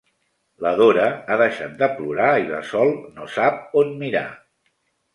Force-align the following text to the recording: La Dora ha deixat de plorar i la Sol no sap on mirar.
La 0.65 0.71
Dora 0.79 1.05
ha 1.11 1.37
deixat 1.43 1.77
de 1.83 1.91
plorar 2.01 2.33
i 2.47 2.49
la 2.57 2.65
Sol 2.73 2.93
no 3.21 3.31
sap 3.39 3.81
on 3.85 3.97
mirar. 4.05 4.29